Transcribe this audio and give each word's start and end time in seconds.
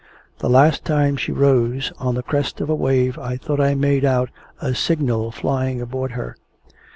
The 0.39 0.49
last 0.49 0.83
time 0.83 1.15
she 1.15 1.31
rose 1.31 1.91
on 1.99 2.15
the 2.15 2.23
crest 2.23 2.59
of 2.59 2.71
a 2.71 2.75
wave, 2.75 3.19
I 3.19 3.37
thought 3.37 3.59
I 3.59 3.75
made 3.75 4.03
out 4.03 4.31
a 4.59 4.73
signal 4.73 5.29
flying 5.29 5.79
aboard 5.79 6.13
her." 6.13 6.35